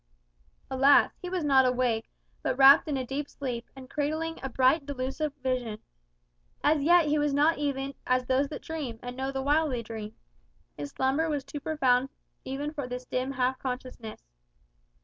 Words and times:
Alas! 0.71 1.11
he 1.21 1.29
was 1.29 1.43
not 1.43 1.63
awake, 1.63 2.09
but 2.41 2.57
wrapped 2.57 2.87
in 2.87 2.97
a 2.97 3.05
deep 3.05 3.29
sleep, 3.29 3.67
and 3.75 3.87
cradling 3.87 4.39
a 4.41 4.49
bright 4.49 4.83
delusive 4.83 5.31
vision. 5.43 5.77
As 6.63 6.81
yet 6.81 7.05
he 7.05 7.19
was 7.19 7.35
not 7.35 7.59
even 7.59 7.93
"as 8.07 8.25
those 8.25 8.47
that 8.47 8.63
dream, 8.63 8.97
and 9.03 9.15
know 9.15 9.31
the 9.31 9.43
while 9.43 9.69
they 9.69 9.83
dream." 9.83 10.15
His 10.75 10.89
slumber 10.89 11.29
was 11.29 11.43
too 11.43 11.59
profound 11.59 12.09
even 12.43 12.73
for 12.73 12.87
this 12.87 13.05
dim 13.05 13.33
half 13.33 13.59
consciousness. 13.59 14.23